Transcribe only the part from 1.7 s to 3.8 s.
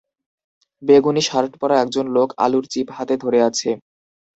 একজন লোক আলুর চিপ হাতে ধরে আছে।